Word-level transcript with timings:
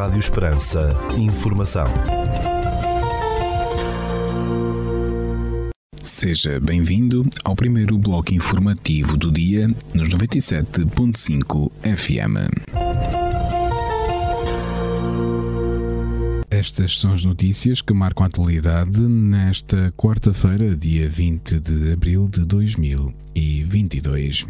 Rádio 0.00 0.18
Esperança. 0.18 0.88
Informação. 1.18 1.84
Seja 6.00 6.58
bem-vindo 6.58 7.28
ao 7.44 7.54
primeiro 7.54 7.98
bloco 7.98 8.32
informativo 8.32 9.18
do 9.18 9.30
dia 9.30 9.68
nos 9.92 10.08
97.5 10.08 11.70
FM. 11.82 12.48
Estas 16.50 16.98
são 16.98 17.12
as 17.12 17.26
notícias 17.26 17.82
que 17.82 17.92
marcam 17.92 18.24
a 18.24 18.28
atualidade 18.28 19.02
nesta 19.02 19.92
quarta-feira, 19.98 20.74
dia 20.74 21.10
20 21.10 21.60
de 21.60 21.92
abril 21.92 22.26
de 22.26 22.46
2022. 22.46 24.46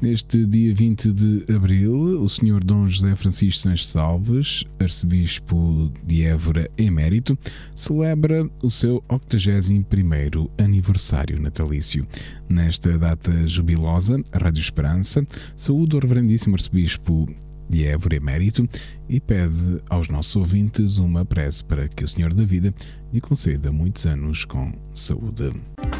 Neste 0.00 0.44
dia 0.44 0.74
20 0.74 1.12
de 1.12 1.54
abril, 1.54 2.22
o 2.22 2.28
Sr. 2.28 2.62
Dom 2.62 2.86
José 2.86 3.16
Francisco 3.16 3.62
Sanches 3.62 3.96
Alves, 3.96 4.64
arcebispo 4.78 5.90
de 6.04 6.22
Évora 6.22 6.70
emérito, 6.76 7.36
celebra 7.74 8.46
o 8.62 8.70
seu 8.70 9.02
81º 9.08 10.50
aniversário 10.58 11.40
natalício. 11.40 12.06
Nesta 12.46 12.98
data 12.98 13.46
jubilosa, 13.46 14.22
a 14.32 14.38
Rádio 14.38 14.60
Esperança 14.60 15.26
saúde 15.56 15.96
o 15.96 15.98
reverendíssimo 15.98 16.56
arcebispo 16.56 17.26
de 17.66 17.86
Évora 17.86 18.16
emérito 18.16 18.68
e 19.08 19.18
pede 19.18 19.80
aos 19.88 20.08
nossos 20.08 20.36
ouvintes 20.36 20.98
uma 20.98 21.24
prece 21.24 21.64
para 21.64 21.88
que 21.88 22.04
o 22.04 22.08
Senhor 22.08 22.34
da 22.34 22.44
Vida 22.44 22.72
lhe 23.10 23.20
conceda 23.20 23.72
muitos 23.72 24.04
anos 24.04 24.44
com 24.44 24.72
saúde. 24.92 25.52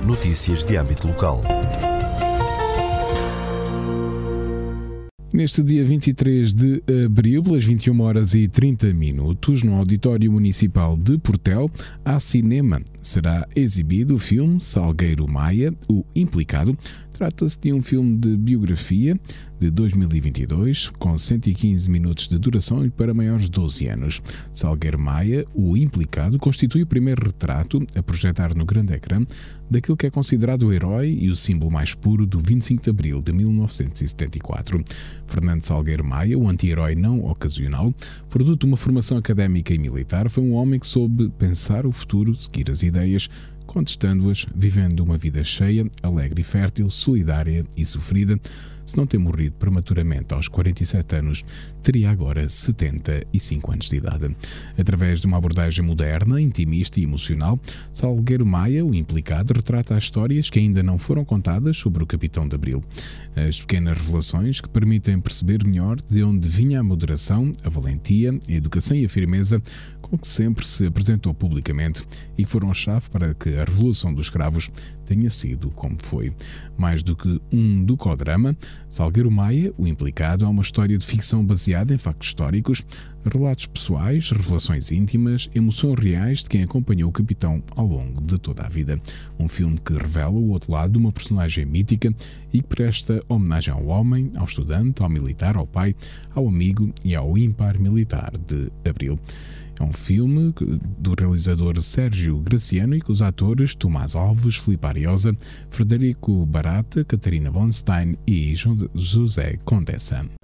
Notícias 0.04 0.62
de 0.62 0.76
âmbito 0.76 1.08
local. 1.08 1.40
Neste 5.36 5.62
dia 5.62 5.84
23 5.84 6.54
de 6.54 6.82
abril, 7.04 7.42
pelas 7.42 7.62
21 7.62 8.00
horas 8.00 8.34
e 8.34 8.48
30 8.48 8.94
minutos, 8.94 9.62
no 9.62 9.74
Auditório 9.74 10.32
Municipal 10.32 10.96
de 10.96 11.18
Portel, 11.18 11.70
há 12.02 12.18
cinema. 12.18 12.80
Será 13.02 13.46
exibido 13.54 14.14
o 14.14 14.18
filme 14.18 14.58
Salgueiro 14.58 15.28
Maia, 15.28 15.74
O 15.90 16.06
Implicado. 16.14 16.74
Trata-se 17.16 17.58
de 17.58 17.72
um 17.72 17.80
filme 17.80 18.14
de 18.14 18.36
biografia 18.36 19.18
de 19.58 19.70
2022, 19.70 20.90
com 20.90 21.16
115 21.16 21.90
minutos 21.90 22.28
de 22.28 22.38
duração 22.38 22.84
e 22.84 22.90
para 22.90 23.14
maiores 23.14 23.44
de 23.44 23.52
12 23.52 23.88
anos. 23.88 24.22
Salgueiro 24.52 24.98
Maia, 24.98 25.46
o 25.54 25.78
implicado, 25.78 26.36
constitui 26.36 26.82
o 26.82 26.86
primeiro 26.86 27.24
retrato 27.24 27.82
a 27.96 28.02
projetar 28.02 28.54
no 28.54 28.66
grande 28.66 28.92
ecrã 28.92 29.24
daquilo 29.70 29.96
que 29.96 30.06
é 30.06 30.10
considerado 30.10 30.64
o 30.64 30.72
herói 30.74 31.16
e 31.18 31.30
o 31.30 31.36
símbolo 31.36 31.70
mais 31.70 31.94
puro 31.94 32.26
do 32.26 32.38
25 32.38 32.82
de 32.82 32.90
abril 32.90 33.22
de 33.22 33.32
1974. 33.32 34.84
Fernando 35.26 35.64
Salgueiro 35.64 36.04
Maia, 36.04 36.38
o 36.38 36.46
anti-herói 36.46 36.94
não 36.94 37.24
ocasional, 37.24 37.94
produto 38.28 38.60
de 38.60 38.66
uma 38.66 38.76
formação 38.76 39.16
académica 39.16 39.72
e 39.72 39.78
militar, 39.78 40.28
foi 40.28 40.44
um 40.44 40.52
homem 40.52 40.78
que 40.78 40.86
soube 40.86 41.30
pensar 41.38 41.86
o 41.86 41.92
futuro, 41.92 42.34
seguir 42.34 42.70
as 42.70 42.82
ideias, 42.82 43.30
contestando-as, 43.66 44.46
vivendo 44.54 45.00
uma 45.00 45.18
vida 45.18 45.42
cheia, 45.44 45.86
alegre 46.02 46.40
e 46.40 46.44
fértil, 46.44 46.88
solidária 46.88 47.64
e 47.76 47.84
sofrida, 47.84 48.38
se 48.86 48.96
não 48.96 49.06
ter 49.06 49.18
morrido 49.18 49.56
prematuramente 49.56 50.32
aos 50.32 50.48
47 50.48 51.16
anos, 51.16 51.44
teria 51.82 52.10
agora 52.10 52.48
75 52.48 53.72
anos 53.72 53.90
de 53.90 53.96
idade. 53.96 54.34
Através 54.78 55.20
de 55.20 55.26
uma 55.26 55.36
abordagem 55.36 55.84
moderna, 55.84 56.40
intimista 56.40 56.98
e 56.98 57.02
emocional, 57.02 57.60
Salgueiro 57.92 58.46
Maia, 58.46 58.84
o 58.84 58.94
implicado, 58.94 59.52
retrata 59.54 59.96
as 59.96 60.04
histórias 60.04 60.48
que 60.48 60.58
ainda 60.58 60.82
não 60.82 60.96
foram 60.96 61.24
contadas 61.24 61.76
sobre 61.76 62.02
o 62.02 62.06
Capitão 62.06 62.48
de 62.48 62.54
Abril. 62.54 62.82
As 63.34 63.60
pequenas 63.60 63.98
revelações 63.98 64.60
que 64.60 64.68
permitem 64.68 65.20
perceber 65.20 65.64
melhor 65.64 65.96
de 66.00 66.22
onde 66.22 66.48
vinha 66.48 66.80
a 66.80 66.82
moderação, 66.82 67.52
a 67.64 67.68
valentia, 67.68 68.32
a 68.48 68.52
educação 68.52 68.96
e 68.96 69.04
a 69.04 69.08
firmeza 69.08 69.60
com 70.00 70.16
que 70.16 70.28
sempre 70.28 70.66
se 70.66 70.86
apresentou 70.86 71.34
publicamente 71.34 72.04
e 72.38 72.44
que 72.44 72.50
foram 72.50 72.72
chave 72.72 73.10
para 73.10 73.34
que 73.34 73.56
a 73.56 73.64
Revolução 73.64 74.14
dos 74.14 74.26
Escravos 74.26 74.70
tenha 75.04 75.28
sido 75.30 75.70
como 75.70 75.96
foi. 75.98 76.32
Mais 76.76 77.02
do 77.02 77.16
que 77.16 77.40
um 77.52 77.84
docodrama, 77.84 78.56
Salgueiro 78.90 79.30
Maia, 79.30 79.72
o 79.76 79.86
implicado, 79.86 80.44
é 80.44 80.48
uma 80.48 80.62
história 80.62 80.96
de 80.96 81.04
ficção 81.04 81.44
baseada 81.44 81.92
em 81.92 81.98
factos 81.98 82.28
históricos, 82.28 82.82
relatos 83.30 83.66
pessoais, 83.66 84.30
revelações 84.30 84.90
íntimas, 84.92 85.50
emoções 85.54 85.98
reais 85.98 86.42
de 86.42 86.48
quem 86.48 86.62
acompanhou 86.62 87.10
o 87.10 87.12
capitão 87.12 87.62
ao 87.74 87.86
longo 87.86 88.20
de 88.22 88.38
toda 88.38 88.62
a 88.62 88.68
vida. 88.68 89.00
Um 89.38 89.48
filme 89.48 89.76
que 89.78 89.92
revela 89.92 90.32
o 90.32 90.50
outro 90.50 90.72
lado 90.72 90.92
de 90.92 90.98
uma 90.98 91.12
personagem 91.12 91.64
mítica 91.64 92.14
e 92.52 92.60
que 92.60 92.66
presta 92.66 93.22
homenagem 93.28 93.74
ao 93.74 93.86
homem, 93.86 94.30
ao 94.36 94.44
estudante, 94.44 95.02
ao 95.02 95.08
militar, 95.08 95.56
ao 95.56 95.66
pai, 95.66 95.94
ao 96.34 96.48
amigo 96.48 96.92
e 97.04 97.14
ao 97.14 97.36
ímpar 97.36 97.78
militar 97.78 98.32
de 98.46 98.70
Abril. 98.88 99.18
É 99.78 99.84
um 99.84 99.92
filme 99.92 100.54
do 100.98 101.14
realizador 101.18 101.80
Sérgio 101.82 102.38
Graciano 102.40 102.94
e 102.94 103.00
com 103.00 103.12
os 103.12 103.22
atores 103.22 103.74
Tomás 103.74 104.16
Alves, 104.16 104.56
Filipe 104.56 104.86
Ariosa, 104.86 105.36
Frederico 105.70 106.46
Barata, 106.46 107.04
Catarina 107.04 107.50
Von 107.50 107.70
Stein 107.70 108.16
e 108.26 108.54
José 108.94 109.58
Condessa. 109.64 110.35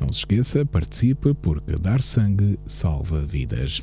Não 0.00 0.08
se 0.10 0.20
esqueça, 0.20 0.64
participe 0.64 1.34
porque 1.34 1.74
dar 1.74 2.00
sangue 2.00 2.58
salva 2.66 3.20
vidas. 3.20 3.82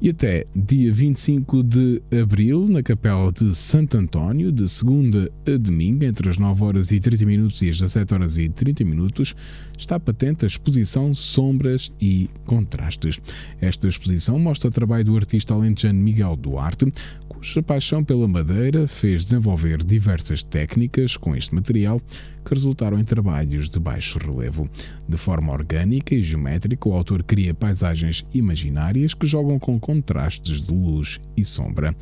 E 0.00 0.10
até 0.10 0.44
dia 0.54 0.92
25 0.92 1.62
de 1.62 2.02
abril, 2.20 2.66
na 2.68 2.82
Capela 2.82 3.32
de 3.32 3.54
Santo 3.54 3.96
António, 3.96 4.52
de 4.52 4.68
segunda 4.68 5.32
a 5.46 5.56
domingo, 5.56 6.04
entre 6.04 6.28
as 6.28 6.36
9 6.36 6.64
horas 6.64 6.92
e 6.92 7.00
30 7.00 7.24
minutos 7.24 7.62
e 7.62 7.70
as 7.70 7.78
17 7.78 8.12
horas 8.12 8.36
e 8.36 8.46
30 8.46 8.84
minutos, 8.84 9.34
está 9.76 9.98
patente 9.98 10.44
a 10.44 10.46
exposição 10.46 11.14
Sombras 11.14 11.90
e 11.98 12.28
Contrastes. 12.44 13.18
Esta 13.58 13.88
exposição 13.88 14.38
mostra 14.38 14.68
o 14.68 14.72
trabalho 14.72 15.04
do 15.04 15.16
artista 15.16 15.54
alentejano 15.54 15.98
Miguel 15.98 16.36
Duarte, 16.36 16.92
cuja 17.26 17.62
paixão 17.62 18.04
pela 18.04 18.28
madeira 18.28 18.86
fez 18.86 19.24
desenvolver 19.24 19.82
diversas 19.82 20.42
técnicas 20.42 21.16
com 21.16 21.34
este 21.34 21.54
material 21.54 22.02
que 22.46 22.54
resultaram 22.54 22.98
em 22.98 23.04
trabalhos 23.04 23.68
de 23.68 23.80
baixo 23.80 24.18
relevo. 24.18 24.70
De 25.08 25.16
forma 25.16 25.52
orgânica 25.52 26.14
e 26.14 26.22
geométrica, 26.22 26.88
o 26.88 26.92
autor 26.92 27.24
cria 27.24 27.52
paisagens 27.52 28.24
imaginárias 28.32 29.14
que 29.14 29.26
jogam 29.26 29.58
com 29.58 29.80
contrastes 29.80 30.62
de 30.62 30.72
luz 30.72 31.20
e 31.36 31.44
sombra. 31.44 31.94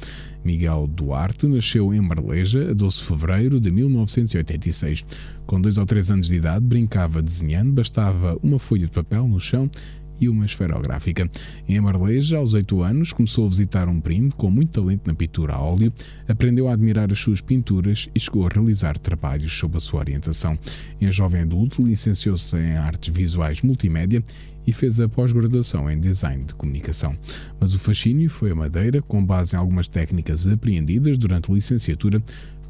Miguel 0.44 0.86
Duarte 0.86 1.46
nasceu 1.46 1.94
em 1.94 2.00
Marleja 2.02 2.70
a 2.70 2.74
12 2.74 2.98
de 2.98 3.04
fevereiro 3.04 3.58
de 3.58 3.70
1986. 3.70 5.06
Com 5.46 5.58
dois 5.58 5.78
ou 5.78 5.86
três 5.86 6.10
anos 6.10 6.26
de 6.26 6.36
idade, 6.36 6.66
brincava 6.66 7.22
desenhando, 7.22 7.72
bastava 7.72 8.38
uma 8.42 8.58
folha 8.58 8.84
de 8.84 8.92
papel 8.92 9.26
no 9.26 9.40
chão 9.40 9.70
e 10.20 10.28
uma 10.28 10.44
esferográfica. 10.44 11.30
Em 11.68 11.80
Marleja, 11.80 12.38
aos 12.38 12.54
8 12.54 12.82
anos, 12.82 13.12
começou 13.12 13.46
a 13.46 13.48
visitar 13.48 13.88
um 13.88 14.00
primo 14.00 14.34
com 14.34 14.50
muito 14.50 14.72
talento 14.72 15.06
na 15.06 15.14
pintura 15.14 15.54
a 15.54 15.60
óleo, 15.60 15.92
aprendeu 16.28 16.68
a 16.68 16.72
admirar 16.72 17.10
as 17.12 17.18
suas 17.18 17.40
pinturas 17.40 18.08
e 18.14 18.20
chegou 18.20 18.46
a 18.46 18.50
realizar 18.50 18.98
trabalhos 18.98 19.52
sob 19.52 19.76
a 19.76 19.80
sua 19.80 20.00
orientação. 20.00 20.58
Em 21.00 21.10
jovem 21.10 21.42
adulto, 21.42 21.82
licenciou-se 21.82 22.56
em 22.56 22.76
artes 22.76 23.14
visuais 23.14 23.62
multimédia 23.62 24.22
e 24.66 24.72
fez 24.72 24.98
a 25.00 25.08
pós-graduação 25.08 25.90
em 25.90 26.00
design 26.00 26.44
de 26.44 26.54
comunicação. 26.54 27.12
Mas 27.60 27.74
o 27.74 27.78
fascínio 27.78 28.30
foi 28.30 28.50
a 28.50 28.54
madeira, 28.54 29.02
com 29.02 29.24
base 29.24 29.54
em 29.54 29.58
algumas 29.58 29.88
técnicas 29.88 30.46
apreendidas 30.46 31.18
durante 31.18 31.50
a 31.50 31.54
licenciatura, 31.54 32.22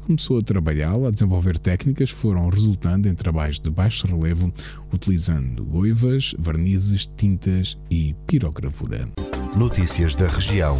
começou 0.05 0.37
a 0.37 0.41
trabalhá-la, 0.41 1.07
a 1.07 1.11
desenvolver 1.11 1.57
técnicas 1.57 2.13
que 2.13 2.17
foram 2.17 2.47
resultando 2.47 3.09
em 3.09 3.15
trabalhos 3.15 3.59
de 3.59 3.69
baixo 3.69 4.05
relevo, 4.05 4.53
utilizando 4.93 5.65
goivas, 5.65 6.35
vernizes, 6.37 7.09
tintas 7.17 7.77
e 7.89 8.15
pirogravura. 8.27 9.09
Notícias 9.57 10.13
da 10.13 10.27
região. 10.27 10.77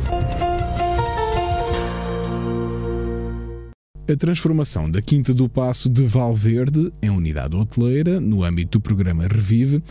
A 4.07 4.15
transformação 4.15 4.89
da 4.89 5.01
Quinta 5.01 5.33
do 5.33 5.49
Passo 5.49 5.89
de 5.89 6.03
Valverde 6.05 6.91
em 7.01 7.09
unidade 7.09 7.55
hoteleira, 7.55 8.21
no 8.21 8.43
âmbito 8.43 8.77
do 8.77 8.81
programa 8.81 9.23
Revive, 9.23 9.81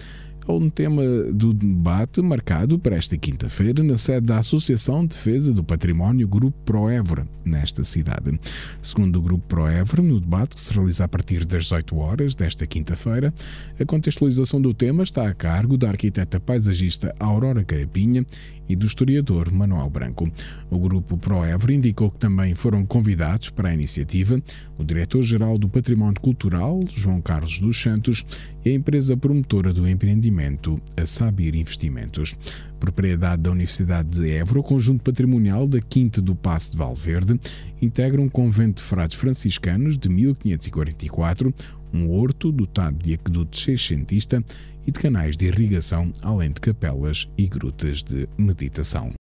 é 0.47 0.53
um 0.53 0.69
tema 0.69 1.03
do 1.33 1.55
debate 1.55 2.21
marcado 2.21 2.79
para 2.79 2.97
esta 2.97 3.17
quinta-feira 3.17 3.83
na 3.83 3.97
sede 3.97 4.27
da 4.27 4.39
Associação 4.39 5.01
de 5.01 5.15
Defesa 5.15 5.53
do 5.53 5.65
Património 5.65 6.29
Grupo 6.29 6.57
Proevra, 6.65 7.27
nesta 7.45 7.83
cidade. 7.83 8.39
Segundo 8.83 9.17
o 9.17 9.23
Grupo 9.23 9.45
Proevra, 9.49 10.03
no 10.03 10.21
debate 10.21 10.55
que 10.55 10.61
se 10.61 10.73
realiza 10.73 11.05
a 11.05 11.09
partir 11.09 11.47
das 11.47 11.65
18 11.65 11.97
horas 11.97 12.35
desta 12.35 12.67
quinta-feira, 12.67 13.33
a 13.81 13.85
contextualização 13.85 14.61
do 14.61 14.75
tema 14.75 15.03
está 15.03 15.27
a 15.27 15.35
cargo 15.35 15.79
da 15.79 15.89
arquiteta 15.89 16.39
paisagista 16.39 17.15
Aurora 17.19 17.65
Carapinha 17.65 18.25
e 18.69 18.77
do 18.77 18.87
historiador 18.87 19.53
Manuel 19.53 19.91
Branco. 19.91 20.31
O 20.71 20.79
grupo 20.79 21.17
ProEvro 21.17 21.73
indicou 21.73 22.11
que 22.11 22.19
também 22.19 22.55
foram 22.55 22.85
convidados 22.85 23.51
para 23.51 23.69
a 23.69 23.75
iniciativa 23.75 24.41
o 24.79 24.85
diretor-geral 24.85 25.57
do 25.59 25.69
Património 25.69 26.21
Cultural, 26.21 26.81
João 26.95 27.21
Carlos 27.21 27.61
dos 27.61 27.81
Santos, 27.81 28.25
e 28.65 28.71
a 28.71 28.75
empresa 28.75 29.17
promotora 29.17 29.73
do 29.73 29.87
empreendimento, 29.87 30.81
a 30.97 31.07
Sabir 31.07 31.55
Investimentos. 31.55 32.35
Propriedade 32.81 33.43
da 33.43 33.51
Universidade 33.51 34.09
de 34.19 34.31
Évora, 34.31 34.61
o 34.61 34.63
conjunto 34.63 35.03
patrimonial 35.03 35.67
da 35.67 35.81
Quinta 35.81 36.21
do 36.21 36.35
Passo 36.35 36.73
de 36.73 36.77
Valverde 36.77 37.39
integra 37.81 38.21
um 38.21 38.29
convento 38.29 38.83
de 38.83 38.89
frades 38.89 39.17
franciscanos 39.17 39.97
de 39.97 40.09
1544, 40.09 41.55
um 41.93 42.11
horto 42.11 42.51
dotado 42.51 42.99
de 42.99 43.15
aqueduto 43.15 43.57
seiscentista 43.57 44.45
e 44.87 44.93
de 44.93 44.99
canais 44.99 45.37
de 45.37 45.47
irrigação, 45.47 46.13
além 46.23 46.51
de 46.51 46.61
capelas 46.61 47.29
e 47.37 47.47
grutas 47.47 48.03
de 48.03 48.29
meditação. 48.39 49.13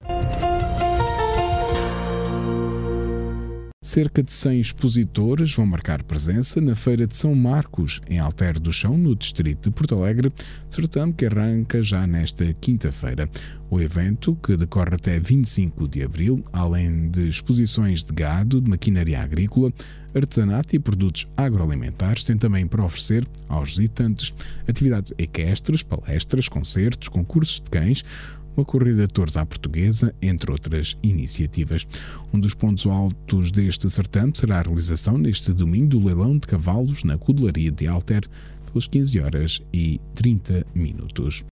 Cerca 3.84 4.24
de 4.24 4.32
100 4.32 4.62
expositores 4.62 5.54
vão 5.54 5.66
marcar 5.66 6.02
presença 6.04 6.62
na 6.62 6.74
Feira 6.74 7.06
de 7.06 7.18
São 7.18 7.36
Marcos, 7.36 8.00
em 8.10 8.18
Alter 8.18 8.58
do 8.58 8.72
Chão, 8.72 8.98
no 8.98 9.14
distrito 9.14 9.70
de 9.70 9.76
Porto 9.76 9.96
Alegre, 9.96 10.32
certame 10.70 11.12
que 11.12 11.26
arranca 11.26 11.84
já 11.84 12.08
nesta 12.08 12.54
quinta-feira. 12.54 13.30
O 13.70 13.82
evento, 13.82 14.38
que 14.42 14.56
decorre 14.56 14.96
até 14.96 15.20
25 15.20 15.86
de 15.90 16.02
abril, 16.02 16.42
além 16.54 17.10
de 17.10 17.28
exposições 17.28 18.06
de 18.06 18.14
gado, 18.14 18.62
de 18.62 18.70
maquinaria 18.70 19.22
agrícola, 19.22 19.74
artesanato 20.16 20.78
e 20.78 20.80
produtos 20.80 21.26
agroalimentares, 21.36 22.24
tem 22.24 22.38
também 22.38 22.66
para 22.66 22.86
oferecer 22.86 23.28
aos 23.50 23.72
visitantes 23.72 24.34
atividades 24.66 25.12
equestres, 25.18 25.84
palestras, 25.84 26.48
concertos, 26.48 27.10
concursos 27.10 27.60
de 27.60 27.70
cães, 27.70 28.06
uma 28.56 28.66
corrida 28.66 29.08
de 29.08 29.14
touros 29.14 29.38
à 29.38 29.46
portuguesa, 29.46 30.14
entre 30.22 30.52
outras 30.52 30.98
iniciativas. 31.04 31.88
Um 32.34 32.40
dos 32.40 32.54
pontos 32.54 32.86
altos 32.86 33.52
deste 33.52 33.90
certame 33.90 34.34
será 34.36 34.60
a 34.60 34.62
realização 34.62 35.18
neste 35.18 35.54
domingo 35.54 35.88
do 35.88 36.04
leilão 36.04 36.38
de 36.38 36.48
cavalos 36.48 37.04
na 37.04 37.18
Cudelaria 37.18 37.72
de 37.72 37.88
Alter, 37.88 38.24
pelas 38.66 38.88
15 38.88 39.20
horas 39.20 39.62
e 39.72 40.00
30 40.16 40.66
minutos. 40.74 41.44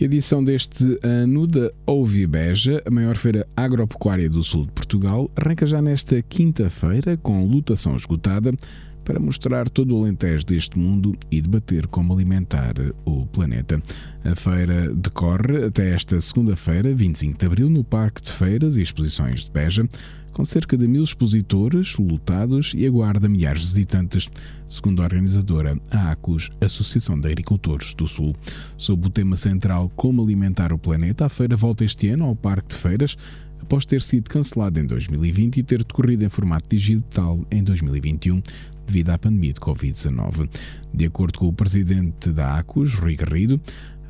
Edição 0.00 0.42
deste 0.42 0.98
ano 1.02 1.46
da 1.46 1.70
Ouvibeja, 1.84 2.82
a 2.86 2.90
maior 2.90 3.18
feira 3.18 3.46
agropecuária 3.54 4.30
do 4.30 4.42
sul 4.42 4.64
de 4.64 4.72
Portugal, 4.72 5.30
arranca 5.36 5.66
já 5.66 5.82
nesta 5.82 6.22
quinta-feira 6.22 7.18
com 7.18 7.44
lutação 7.44 7.94
esgotada 7.96 8.50
para 9.04 9.18
mostrar 9.18 9.68
todo 9.68 9.96
o 9.96 10.02
Alentejo 10.02 10.46
deste 10.46 10.78
mundo 10.78 11.16
e 11.30 11.40
debater 11.40 11.86
como 11.86 12.12
alimentar 12.12 12.74
o 13.04 13.26
planeta. 13.26 13.80
A 14.24 14.34
feira 14.34 14.92
decorre 14.94 15.64
até 15.64 15.94
esta 15.94 16.20
segunda-feira, 16.20 16.94
25 16.94 17.38
de 17.38 17.46
abril, 17.46 17.70
no 17.70 17.82
Parque 17.82 18.22
de 18.22 18.32
Feiras 18.32 18.76
e 18.76 18.82
Exposições 18.82 19.44
de 19.44 19.50
Beja, 19.50 19.88
com 20.32 20.44
cerca 20.44 20.76
de 20.76 20.86
mil 20.86 21.02
expositores 21.02 21.96
lotados 21.96 22.72
e 22.74 22.86
aguarda 22.86 23.28
milhares 23.28 23.62
de 23.62 23.66
visitantes, 23.68 24.30
segundo 24.68 25.02
a 25.02 25.04
organizadora 25.04 25.78
a 25.90 26.12
ACUS, 26.12 26.50
Associação 26.60 27.18
de 27.18 27.28
Agricultores 27.28 27.94
do 27.94 28.06
Sul. 28.06 28.34
Sob 28.76 29.06
o 29.06 29.10
tema 29.10 29.36
central 29.36 29.90
Como 29.96 30.22
Alimentar 30.22 30.72
o 30.72 30.78
Planeta, 30.78 31.26
a 31.26 31.28
feira 31.28 31.56
volta 31.56 31.84
este 31.84 32.08
ano 32.08 32.24
ao 32.24 32.36
Parque 32.36 32.74
de 32.74 32.76
Feiras, 32.76 33.16
após 33.60 33.84
ter 33.84 34.02
sido 34.02 34.28
cancelada 34.28 34.80
em 34.80 34.86
2020 34.86 35.58
e 35.58 35.62
ter 35.62 35.78
decorrido 35.84 36.24
em 36.24 36.28
formato 36.28 36.74
digital 36.74 37.44
em 37.50 37.62
2021, 37.62 38.42
devido 38.90 39.10
à 39.10 39.18
pandemia 39.18 39.52
de 39.52 39.60
Covid-19. 39.60 40.50
De 40.92 41.06
acordo 41.06 41.38
com 41.38 41.46
o 41.46 41.52
presidente 41.52 42.30
da 42.32 42.58
ACUS, 42.58 42.94
Rui 42.94 43.14
Garrido, 43.14 43.60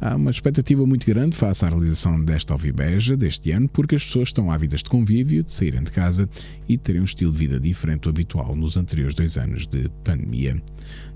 há 0.01 0.17
uma 0.17 0.31
expectativa 0.31 0.87
muito 0.87 1.07
grande 1.07 1.37
face 1.37 1.65
à 1.65 1.69
realização 1.69 2.19
desta 2.25 2.55
Alvibeja 2.55 3.15
deste 3.15 3.51
ano, 3.51 3.69
porque 3.69 3.95
as 3.95 4.05
pessoas 4.05 4.31
estão 4.31 4.51
ávidas 4.51 4.83
de 4.83 4.89
convívio, 4.89 5.43
de 5.43 5.53
saírem 5.53 5.85
de 5.85 5.91
casa 5.91 6.27
e 6.67 6.79
de 6.79 6.83
terem 6.83 7.03
um 7.03 7.05
estilo 7.05 7.31
de 7.31 7.39
vida 7.39 7.61
diferente 7.61 8.03
do 8.03 8.09
habitual 8.09 8.57
nos 8.57 8.79
anteriores 8.79 9.15
dois 9.15 9.37
anos 9.37 9.67
de 9.67 9.91
pandemia. 10.03 10.61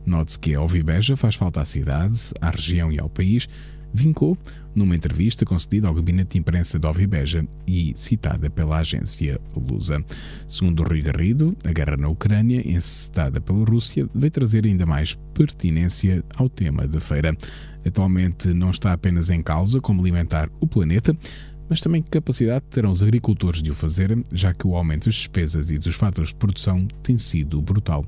Note-se 0.04 0.38
que 0.38 0.54
a 0.54 0.58
Alvibeja 0.58 1.16
faz 1.16 1.34
falta 1.34 1.62
à 1.62 1.64
cidade, 1.64 2.32
à 2.42 2.50
região 2.50 2.92
e 2.92 3.00
ao 3.00 3.08
país, 3.08 3.48
vincou 3.94 4.36
numa 4.74 4.96
entrevista 4.96 5.44
concedida 5.44 5.86
ao 5.86 5.94
gabinete 5.94 6.32
de 6.32 6.38
imprensa 6.38 6.78
de 6.78 6.86
Ovibeja 6.86 7.46
e 7.64 7.92
citada 7.94 8.50
pela 8.50 8.78
agência 8.78 9.40
Lusa. 9.56 10.04
Segundo 10.48 10.82
Rui 10.82 11.00
Garrido, 11.00 11.56
a 11.64 11.72
guerra 11.72 11.96
na 11.96 12.08
Ucrânia, 12.08 12.60
encetada 12.68 13.40
pela 13.40 13.64
Rússia, 13.64 14.08
veio 14.12 14.32
trazer 14.32 14.66
ainda 14.66 14.84
mais 14.84 15.14
pertinência 15.32 16.24
ao 16.34 16.48
tema 16.48 16.88
da 16.88 17.00
feira. 17.00 17.36
Atualmente 17.86 18.52
não 18.52 18.70
está 18.70 18.92
apenas 18.92 19.30
em 19.30 19.40
causa 19.40 19.80
como 19.80 20.00
alimentar 20.00 20.50
o 20.60 20.66
planeta, 20.66 21.16
mas 21.68 21.80
também 21.80 22.02
que 22.02 22.10
capacidade 22.10 22.64
terão 22.68 22.90
os 22.90 23.02
agricultores 23.02 23.62
de 23.62 23.70
o 23.70 23.74
fazer, 23.74 24.18
já 24.32 24.52
que 24.52 24.66
o 24.66 24.74
aumento 24.76 25.04
das 25.06 25.14
despesas 25.14 25.70
e 25.70 25.78
dos 25.78 25.94
fatores 25.94 26.30
de 26.30 26.34
produção 26.34 26.86
tem 27.02 27.16
sido 27.16 27.62
brutal 27.62 28.04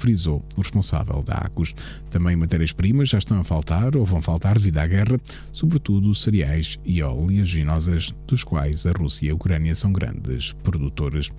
frisou 0.00 0.42
o 0.56 0.60
responsável 0.60 1.22
da 1.22 1.34
ACUS. 1.34 1.74
Também 2.10 2.34
matérias-primas 2.34 3.10
já 3.10 3.18
estão 3.18 3.38
a 3.38 3.44
faltar 3.44 3.94
ou 3.94 4.04
vão 4.04 4.22
faltar 4.22 4.54
devido 4.54 4.78
à 4.78 4.86
guerra, 4.86 5.20
sobretudo 5.52 6.14
cereais 6.14 6.78
e 6.84 7.02
oleaginosas, 7.02 8.12
dos 8.26 8.42
quais 8.42 8.86
a 8.86 8.92
Rússia 8.92 9.26
e 9.26 9.30
a 9.30 9.34
Ucrânia 9.34 9.74
são 9.74 9.92
grandes 9.92 10.52
produtores. 10.54 11.30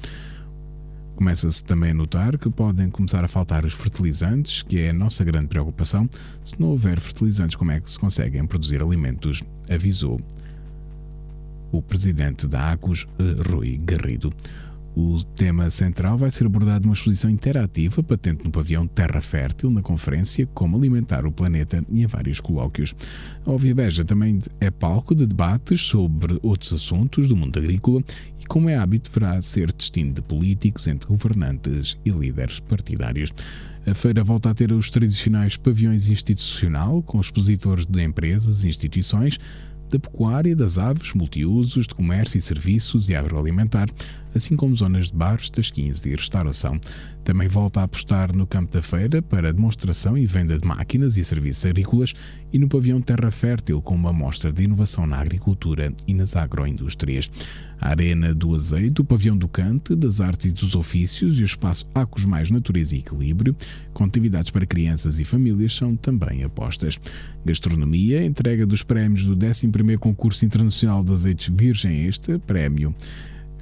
Começa-se 1.15 1.63
também 1.63 1.91
a 1.91 1.93
notar 1.93 2.37
que 2.37 2.49
podem 2.49 2.89
começar 2.89 3.23
a 3.23 3.27
faltar 3.27 3.65
os 3.65 3.73
fertilizantes, 3.73 4.63
que 4.63 4.79
é 4.79 4.89
a 4.89 4.93
nossa 4.93 5.23
grande 5.23 5.47
preocupação. 5.47 6.09
Se 6.43 6.59
não 6.59 6.69
houver 6.69 6.99
fertilizantes, 6.99 7.55
como 7.55 7.71
é 7.71 7.79
que 7.79 7.89
se 7.89 7.99
conseguem 7.99 8.45
produzir 8.45 8.81
alimentos? 8.81 9.43
Avisou 9.69 10.19
o 11.71 11.81
presidente 11.81 12.47
da 12.47 12.71
ACUS, 12.71 13.07
Rui 13.49 13.77
Garrido. 13.83 14.33
O 14.93 15.23
tema 15.23 15.69
central 15.69 16.17
vai 16.17 16.29
ser 16.29 16.45
abordado 16.45 16.85
numa 16.85 16.93
exposição 16.93 17.29
interativa 17.29 18.03
patente 18.03 18.43
no 18.43 18.51
pavilhão 18.51 18.85
Terra 18.85 19.21
Fértil, 19.21 19.69
na 19.69 19.81
conferência 19.81 20.45
Como 20.47 20.75
Alimentar 20.75 21.25
o 21.25 21.31
Planeta 21.31 21.83
e 21.89 22.03
em 22.03 22.07
vários 22.07 22.41
colóquios. 22.41 22.93
A 23.45 23.51
Ovibeja 23.51 24.03
também 24.03 24.39
é 24.59 24.69
palco 24.69 25.15
de 25.15 25.25
debates 25.25 25.79
sobre 25.79 26.37
outros 26.43 26.73
assuntos 26.73 27.29
do 27.29 27.37
mundo 27.37 27.57
agrícola 27.57 28.03
e, 28.37 28.45
como 28.45 28.67
é 28.67 28.75
hábito, 28.75 29.09
deverá 29.09 29.41
ser 29.41 29.71
destino 29.71 30.13
de 30.13 30.21
políticos 30.21 30.85
entre 30.87 31.07
governantes 31.07 31.97
e 32.03 32.09
líderes 32.09 32.59
partidários. 32.59 33.31
A 33.87 33.95
feira 33.95 34.23
volta 34.23 34.49
a 34.49 34.53
ter 34.53 34.73
os 34.73 34.89
tradicionais 34.89 35.55
pavilhões 35.55 36.09
institucional, 36.09 37.01
com 37.01 37.19
expositores 37.19 37.85
de 37.85 38.03
empresas 38.03 38.63
e 38.63 38.67
instituições, 38.67 39.39
da 39.91 39.99
pecuária, 39.99 40.55
das 40.55 40.77
aves, 40.77 41.13
multiusos, 41.13 41.85
de 41.87 41.93
comércio 41.93 42.37
e 42.37 42.41
serviços 42.41 43.09
e 43.09 43.15
agroalimentar, 43.15 43.89
assim 44.33 44.55
como 44.55 44.73
zonas 44.73 45.07
de 45.07 45.17
bares, 45.17 45.49
tasquinhas 45.49 46.05
e 46.05 46.11
restauração. 46.11 46.79
Também 47.23 47.47
volta 47.47 47.81
a 47.81 47.83
apostar 47.83 48.35
no 48.35 48.47
campo 48.47 48.73
da 48.73 48.81
feira 48.81 49.21
para 49.21 49.53
demonstração 49.53 50.17
e 50.17 50.25
venda 50.25 50.57
de 50.57 50.65
máquinas 50.65 51.17
e 51.17 51.23
serviços 51.23 51.65
agrícolas 51.65 52.13
e 52.51 52.57
no 52.57 52.67
pavilhão 52.67 52.99
Terra 52.99 53.29
Fértil 53.29 53.81
com 53.81 53.93
uma 53.93 54.11
mostra 54.11 54.51
de 54.51 54.63
inovação 54.63 55.05
na 55.05 55.19
agricultura 55.19 55.93
e 56.07 56.13
nas 56.13 56.35
agroindústrias. 56.35 57.29
A 57.79 57.89
Arena 57.89 58.33
do 58.33 58.55
Azeite, 58.55 59.01
o 59.01 59.05
pavilhão 59.05 59.37
do 59.37 59.47
Cante, 59.47 59.95
das 59.95 60.21
artes 60.21 60.51
e 60.51 60.53
dos 60.53 60.75
ofícios 60.75 61.37
e 61.39 61.41
o 61.41 61.45
espaço 61.45 61.87
Acos 61.93 62.25
Mais 62.25 62.49
Natureza 62.51 62.95
e 62.95 62.99
Equilíbrio, 62.99 63.55
com 63.93 64.03
atividades 64.03 64.51
para 64.51 64.65
crianças 64.65 65.19
e 65.19 65.25
famílias, 65.25 65.73
são 65.73 65.95
também 65.95 66.43
apostas. 66.43 66.99
Gastronomia, 67.43 68.23
entrega 68.23 68.65
dos 68.65 68.83
prémios 68.83 69.25
do 69.25 69.35
11º 69.81 69.97
Concurso 69.97 70.45
Internacional 70.45 71.03
de 71.03 71.13
Azeites 71.13 71.49
Virgem 71.51 72.05
Este, 72.05 72.37
prémio. 72.39 72.95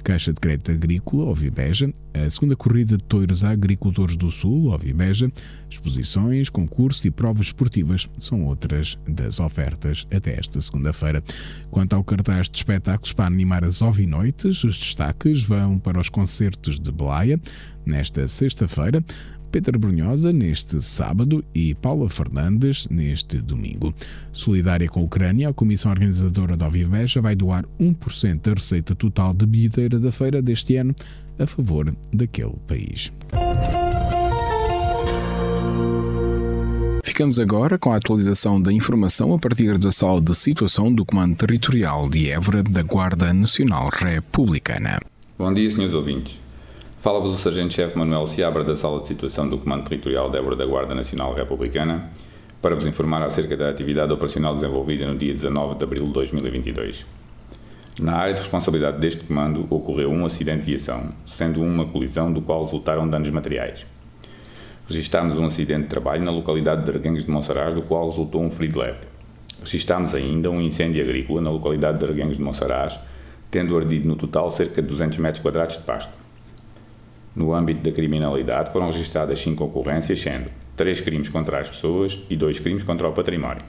Caixa 0.02 0.32
de 0.32 0.40
Crédito 0.40 0.72
Agrícola, 0.72 1.24
Ovibeja, 1.24 1.92
a 2.14 2.30
segunda 2.30 2.56
corrida 2.56 2.96
de 2.96 3.04
touros 3.04 3.44
a 3.44 3.50
agricultores 3.50 4.16
do 4.16 4.30
Sul, 4.30 4.72
Ovibeja, 4.72 5.30
exposições, 5.68 6.48
concursos 6.48 7.04
e 7.04 7.10
provas 7.10 7.46
esportivas 7.46 8.08
são 8.18 8.44
outras 8.46 8.98
das 9.06 9.40
ofertas 9.40 10.06
até 10.10 10.38
esta 10.38 10.58
segunda-feira. 10.58 11.22
Quanto 11.70 11.94
ao 11.94 12.02
cartaz 12.02 12.48
de 12.48 12.56
espetáculos 12.56 13.12
para 13.12 13.26
animar 13.26 13.62
as 13.62 13.82
Ovinoites, 13.82 14.64
os 14.64 14.78
destaques 14.78 15.42
vão 15.42 15.78
para 15.78 16.00
os 16.00 16.08
concertos 16.08 16.80
de 16.80 16.90
Belaia, 16.90 17.38
nesta 17.84 18.26
sexta-feira, 18.26 19.04
Pedro 19.50 19.78
Brunhosa 19.78 20.32
neste 20.32 20.80
sábado 20.80 21.44
e 21.54 21.74
Paula 21.74 22.08
Fernandes 22.08 22.86
neste 22.88 23.38
domingo. 23.38 23.94
Solidária 24.32 24.88
com 24.88 25.00
a 25.00 25.04
Ucrânia, 25.04 25.48
a 25.48 25.54
comissão 25.54 25.90
organizadora 25.90 26.56
da 26.56 26.66
Oviveja 26.66 27.20
vai 27.20 27.34
doar 27.34 27.64
1% 27.80 28.40
da 28.42 28.54
receita 28.54 28.94
total 28.94 29.34
de 29.34 29.46
bilheteira 29.46 29.98
da 29.98 30.12
feira 30.12 30.40
deste 30.40 30.76
ano 30.76 30.94
a 31.38 31.46
favor 31.46 31.94
daquele 32.12 32.54
país. 32.66 33.12
Ficamos 37.04 37.38
agora 37.38 37.78
com 37.78 37.92
a 37.92 37.96
atualização 37.96 38.62
da 38.62 38.72
informação 38.72 39.34
a 39.34 39.38
partir 39.38 39.76
da 39.78 39.90
sala 39.90 40.20
de 40.20 40.34
situação 40.34 40.92
do 40.92 41.04
Comando 41.04 41.36
Territorial 41.36 42.08
de 42.08 42.30
Évora 42.30 42.62
da 42.62 42.82
Guarda 42.82 43.32
Nacional 43.32 43.90
Republicana. 43.90 45.00
Bom 45.36 45.52
dia, 45.52 45.70
senhores 45.70 45.94
ouvintes. 45.94 46.49
Fala-vos 47.00 47.32
o 47.32 47.38
Sargento-Chefe 47.38 47.96
Manuel 47.96 48.26
Seabra 48.26 48.62
da 48.62 48.76
Sala 48.76 49.00
de 49.00 49.08
Situação 49.08 49.48
do 49.48 49.56
Comando 49.56 49.88
Territorial 49.88 50.28
de 50.28 50.36
Évora 50.36 50.54
da 50.54 50.66
Guarda 50.66 50.94
Nacional 50.94 51.32
Republicana 51.32 52.10
para 52.60 52.74
vos 52.74 52.84
informar 52.84 53.22
acerca 53.22 53.56
da 53.56 53.70
atividade 53.70 54.12
operacional 54.12 54.52
desenvolvida 54.52 55.06
no 55.06 55.16
dia 55.16 55.32
19 55.32 55.76
de 55.76 55.84
abril 55.84 56.04
de 56.04 56.12
2022. 56.12 57.06
Na 57.98 58.16
área 58.16 58.34
de 58.34 58.40
responsabilidade 58.40 58.98
deste 58.98 59.24
comando 59.24 59.66
ocorreu 59.70 60.10
um 60.10 60.26
acidente 60.26 60.66
de 60.66 60.74
ação, 60.74 61.08
sendo 61.24 61.62
uma 61.62 61.86
colisão 61.86 62.30
do 62.30 62.42
qual 62.42 62.62
resultaram 62.62 63.08
danos 63.08 63.30
materiais. 63.30 63.86
Registámos 64.86 65.38
um 65.38 65.46
acidente 65.46 65.84
de 65.84 65.88
trabalho 65.88 66.22
na 66.22 66.30
localidade 66.30 66.84
de 66.84 66.90
Argangues 66.90 67.24
de 67.24 67.30
Monsaraz, 67.30 67.72
do 67.72 67.80
qual 67.80 68.10
resultou 68.10 68.42
um 68.42 68.50
ferido 68.50 68.78
leve. 68.78 69.06
Registámos 69.58 70.14
ainda 70.14 70.50
um 70.50 70.60
incêndio 70.60 71.02
agrícola 71.02 71.40
na 71.40 71.50
localidade 71.50 71.98
de 71.98 72.04
Argangues 72.04 72.36
de 72.36 72.42
Monsaraz, 72.42 73.00
tendo 73.50 73.74
ardido 73.74 74.06
no 74.06 74.16
total 74.16 74.50
cerca 74.50 74.82
de 74.82 74.88
200 74.88 75.16
metros 75.16 75.42
quadrados 75.42 75.78
de 75.78 75.84
pasto. 75.84 76.20
No 77.34 77.54
âmbito 77.54 77.82
da 77.82 77.92
criminalidade 77.92 78.72
foram 78.72 78.86
registradas 78.86 79.38
5 79.40 79.64
ocorrências, 79.64 80.20
sendo 80.20 80.50
3 80.76 81.00
crimes 81.00 81.28
contra 81.28 81.60
as 81.60 81.68
pessoas 81.68 82.24
e 82.28 82.36
2 82.36 82.58
crimes 82.58 82.82
contra 82.82 83.08
o 83.08 83.12
património. 83.12 83.62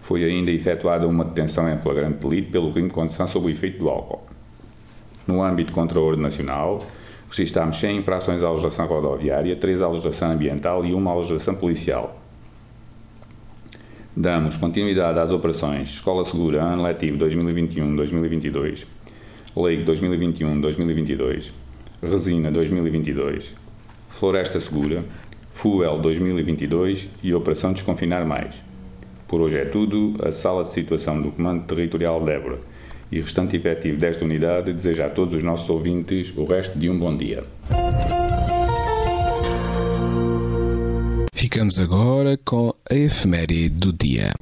Foi 0.00 0.24
ainda 0.24 0.50
efetuada 0.50 1.06
uma 1.06 1.24
detenção 1.24 1.72
em 1.72 1.78
flagrante 1.78 2.26
delito 2.26 2.50
pelo 2.50 2.72
crime 2.72 2.88
de 2.88 2.94
condução 2.94 3.26
sob 3.26 3.46
o 3.46 3.50
efeito 3.50 3.78
do 3.78 3.88
álcool. 3.88 4.26
No 5.26 5.42
âmbito 5.42 5.72
contra 5.72 5.98
a 5.98 6.02
ordem 6.02 6.22
nacional, 6.22 6.78
Registámos 7.30 7.76
100 7.76 7.98
infrações 7.98 8.42
à 8.42 8.50
legislação 8.50 8.86
rodoviária, 8.86 9.54
3 9.54 9.82
à 9.82 9.88
legislação 9.88 10.32
ambiental 10.32 10.84
e 10.84 10.92
1 10.92 11.08
à 11.08 11.14
legislação 11.14 11.54
policial. 11.54 12.20
Damos 14.16 14.56
continuidade 14.56 15.20
às 15.20 15.30
operações 15.30 15.90
Escola 15.90 16.24
Segura, 16.24 16.60
Ano 16.60 16.82
Letivo 16.82 17.16
2021-2022, 17.18 18.84
Lei 19.56 19.84
2021-2022, 19.84 21.52
Resina 22.02 22.50
2022, 22.50 23.54
Floresta 24.08 24.58
Segura, 24.58 25.04
Fuel 25.50 25.98
2022 25.98 27.10
e 27.22 27.34
Operação 27.34 27.74
Desconfinar 27.74 28.24
Mais. 28.24 28.54
Por 29.28 29.42
hoje 29.42 29.58
é 29.58 29.66
tudo. 29.66 30.14
A 30.26 30.32
Sala 30.32 30.64
de 30.64 30.72
Situação 30.72 31.20
do 31.20 31.30
Comando 31.30 31.64
Territorial 31.66 32.24
de 32.24 32.32
Évora 32.32 32.58
e 33.12 33.20
restante 33.20 33.56
efetivo 33.56 33.98
desta 33.98 34.24
unidade, 34.24 34.72
desejo 34.72 35.02
a 35.02 35.10
todos 35.10 35.34
os 35.34 35.42
nossos 35.42 35.68
ouvintes 35.68 36.34
o 36.38 36.44
resto 36.44 36.78
de 36.78 36.88
um 36.88 36.98
bom 36.98 37.14
dia. 37.14 37.44
Ficamos 41.34 41.78
agora 41.78 42.38
com 42.42 42.72
a 42.90 42.94
efeméride 42.94 43.68
do 43.68 43.92
dia. 43.92 44.32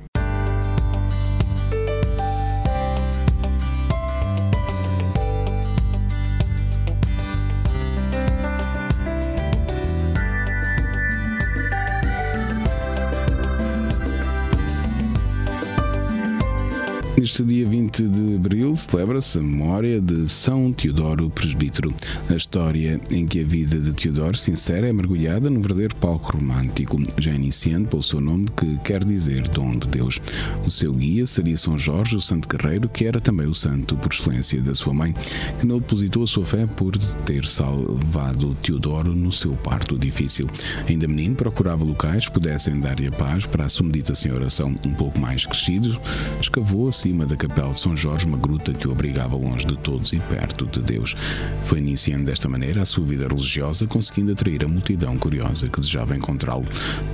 Neste 17.18 17.42
dia 17.42 17.68
20 17.68 18.04
de 18.04 18.37
abril 18.37 18.76
celebra-se 18.76 19.40
a 19.40 19.42
memória 19.42 20.00
de 20.00 20.28
São 20.28 20.72
Teodoro 20.72 21.28
Presbítero, 21.28 21.92
a 22.30 22.34
história 22.37 23.00
em 23.10 23.26
que 23.26 23.40
a 23.40 23.44
vida 23.44 23.76
de 23.80 23.92
Teodoro 23.92 24.37
Sincera 24.37 24.88
é 24.88 24.92
mergulhada 24.92 25.50
num 25.50 25.60
verdadeiro 25.60 25.96
palco 25.96 26.37
romântico, 26.37 26.96
já 27.18 27.32
iniciando 27.32 27.88
pelo 27.88 28.04
seu 28.04 28.20
nome 28.20 28.46
que 28.56 28.78
quer 28.84 29.02
dizer 29.02 29.48
dom 29.48 29.76
de 29.76 29.88
Deus. 29.88 30.20
O 30.64 30.70
seu 30.70 30.92
guia 30.92 31.26
seria 31.26 31.58
São 31.58 31.76
Jorge, 31.76 32.14
o 32.14 32.20
santo 32.20 32.46
guerreiro, 32.48 32.88
que 32.88 33.04
era 33.04 33.20
também 33.20 33.48
o 33.48 33.54
santo 33.54 33.96
por 33.96 34.12
excelência 34.12 34.62
da 34.62 34.76
sua 34.76 34.94
mãe, 34.94 35.12
que 35.58 35.66
não 35.66 35.80
depositou 35.80 36.22
a 36.22 36.26
sua 36.28 36.46
fé 36.46 36.66
por 36.66 36.96
ter 37.26 37.44
salvado 37.44 38.54
Teodoro 38.62 39.12
no 39.12 39.32
seu 39.32 39.54
parto 39.54 39.98
difícil. 39.98 40.46
Ainda 40.88 41.08
menino, 41.08 41.34
procurava 41.34 41.84
locais 41.84 42.28
que 42.28 42.34
pudessem 42.34 42.78
dar-lhe 42.78 43.08
a 43.08 43.12
paz 43.12 43.44
para 43.44 43.64
a 43.64 43.68
sua 43.68 43.87
meditação 43.87 44.30
e 44.30 44.34
oração. 44.34 44.76
Um 44.87 44.94
pouco 44.94 45.18
mais 45.18 45.44
crescidos, 45.44 45.98
escavou-se 46.40 47.08
cima 47.18 47.26
da 47.26 47.37
capela 47.37 47.70
de 47.70 47.80
São 47.80 47.96
Jorge 47.96 48.26
uma 48.26 48.37
gruta 48.37 48.72
que 48.72 48.87
o 48.87 48.92
obrigava 48.92 49.34
longe 49.34 49.66
de 49.66 49.76
todos 49.78 50.12
e 50.12 50.20
perto 50.20 50.66
de 50.66 50.80
Deus. 50.80 51.16
Foi 51.64 51.78
iniciando 51.78 52.26
desta 52.26 52.48
maneira 52.48 52.82
a 52.82 52.84
sua 52.84 53.04
vida 53.04 53.26
religiosa, 53.26 53.88
conseguindo 53.88 54.32
atrair 54.32 54.64
a 54.64 54.68
multidão 54.68 55.18
curiosa 55.18 55.66
que 55.66 55.80
desejava 55.80 56.14
encontrá-lo. 56.14 56.66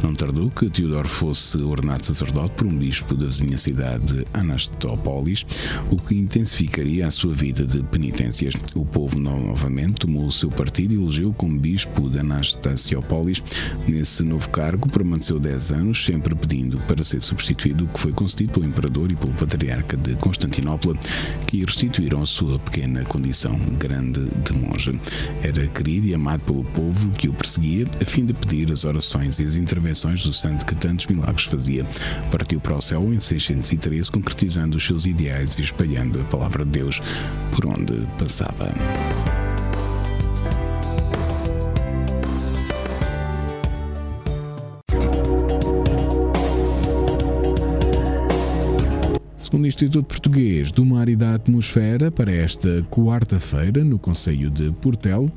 Não 0.02 0.14
tardou 0.14 0.50
que 0.50 0.68
Teodoro 0.68 1.08
fosse 1.08 1.56
ordenado 1.58 2.04
sacerdote 2.04 2.54
por 2.54 2.66
um 2.66 2.76
bispo 2.76 3.14
da 3.14 3.26
vizinha 3.26 3.56
cidade 3.56 4.04
de 4.04 4.26
Anastópolis, 4.34 5.46
o 5.90 5.96
que 5.96 6.14
intensificaria 6.14 7.06
a 7.06 7.11
sua 7.11 7.32
vida 7.32 7.64
de 7.64 7.82
penitências. 7.84 8.54
O 8.75 8.84
povo 8.84 9.18
novamente 9.18 10.00
tomou 10.00 10.26
o 10.26 10.32
seu 10.32 10.50
partido 10.50 10.92
e 10.92 11.02
elegeu 11.02 11.32
como 11.32 11.58
bispo 11.58 12.11
de 12.11 12.18
Anastációpolis. 12.18 13.42
Nesse 13.88 14.23
novo 14.23 14.50
cargo 14.50 14.87
permaneceu 14.88 15.38
10 15.38 15.73
anos, 15.73 16.04
sempre 16.04 16.34
pedindo 16.34 16.78
para 16.80 17.02
ser 17.02 17.23
substituído, 17.23 17.84
o 17.84 17.88
que 17.88 18.00
foi 18.00 18.12
concedido 18.12 18.52
pelo 18.52 18.66
imperador 18.66 19.11
e 19.11 19.16
pelo 19.16 19.32
patriarca 19.32 19.83
patriarca 19.84 19.96
de 19.96 20.16
Constantinopla, 20.16 20.94
que 21.46 21.64
restituíram 21.64 22.22
a 22.22 22.26
sua 22.26 22.58
pequena 22.58 23.04
condição 23.04 23.58
grande 23.78 24.20
de 24.44 24.52
monge. 24.52 24.98
Era 25.42 25.66
querido 25.68 26.06
e 26.06 26.14
amado 26.14 26.40
pelo 26.40 26.64
povo 26.64 27.10
que 27.10 27.28
o 27.28 27.32
perseguia, 27.32 27.86
a 28.00 28.04
fim 28.04 28.24
de 28.24 28.32
pedir 28.32 28.72
as 28.72 28.84
orações 28.84 29.38
e 29.38 29.44
as 29.44 29.56
intervenções 29.56 30.24
do 30.24 30.32
santo 30.32 30.66
que 30.66 30.74
tantos 30.74 31.06
milagres 31.06 31.44
fazia. 31.44 31.86
Partiu 32.30 32.60
para 32.60 32.74
o 32.74 32.82
céu 32.82 33.12
em 33.12 33.20
613, 33.20 34.10
concretizando 34.10 34.76
os 34.76 34.84
seus 34.84 35.06
ideais 35.06 35.58
e 35.58 35.62
espalhando 35.62 36.20
a 36.20 36.24
palavra 36.24 36.64
de 36.64 36.72
Deus 36.72 37.00
por 37.52 37.66
onde 37.66 38.06
passava. 38.18 38.72
Instituto 49.75 50.07
Português 50.07 50.71
do 50.71 50.85
Mar 50.85 51.09
e 51.09 51.16
da 51.16 51.35
Atmosfera, 51.35 52.09
para 52.09 52.31
esta 52.31 52.81
quarta-feira, 52.88 53.83
no 53.83 53.99
Conselho 53.99 54.49
de 54.49 54.71
Portel, 54.71 55.28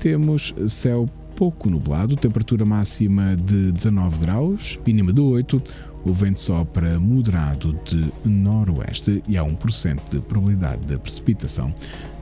temos 0.00 0.52
céu 0.66 1.08
pouco 1.36 1.70
nublado, 1.70 2.16
temperatura 2.16 2.64
máxima 2.64 3.36
de 3.36 3.70
19 3.70 4.18
graus, 4.18 4.76
mínima 4.84 5.12
de 5.12 5.20
8, 5.20 5.62
o 6.04 6.12
vento 6.12 6.40
sopra 6.40 6.98
moderado 6.98 7.78
de 7.84 8.10
noroeste 8.28 9.22
e 9.28 9.38
há 9.38 9.44
1% 9.44 10.00
de 10.10 10.18
probabilidade 10.18 10.84
de 10.84 10.98
precipitação. 10.98 11.72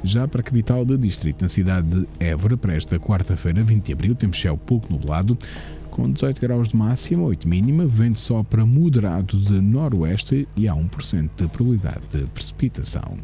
Já 0.02 0.28
para 0.28 0.42
a 0.42 0.44
capital 0.44 0.84
do 0.84 0.98
distrito, 0.98 1.40
na 1.40 1.48
cidade 1.48 1.88
de 1.88 2.06
Évora, 2.20 2.58
para 2.58 2.74
esta 2.74 2.98
quarta-feira, 2.98 3.62
20 3.62 3.86
de 3.86 3.92
abril, 3.94 4.14
temos 4.14 4.38
céu 4.38 4.54
pouco 4.54 4.92
nublado, 4.92 5.38
com 5.94 6.10
18 6.10 6.40
graus 6.40 6.68
de 6.68 6.76
máxima, 6.76 7.22
8 7.22 7.48
mínima, 7.48 7.86
vento 7.86 8.18
sopra 8.18 8.66
moderado 8.66 9.38
de 9.38 9.60
noroeste 9.60 10.46
e 10.56 10.68
há 10.68 10.74
1% 10.74 11.30
de 11.36 11.46
probabilidade 11.46 12.02
de 12.12 12.26
precipitação. 12.26 13.18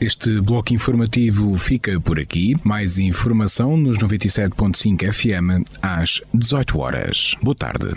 Este 0.00 0.40
bloco 0.40 0.72
informativo 0.72 1.58
fica 1.58 2.00
por 2.00 2.18
aqui. 2.18 2.54
Mais 2.64 2.98
informação 2.98 3.76
nos 3.76 3.98
97.5 3.98 5.12
FM 5.12 5.68
às 5.82 6.22
18 6.32 6.78
horas. 6.78 7.34
Boa 7.42 7.54
tarde. 7.54 7.92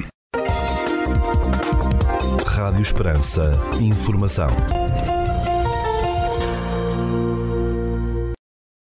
Rádio 2.45 2.81
Esperança. 2.81 3.57
Informação. 3.79 4.82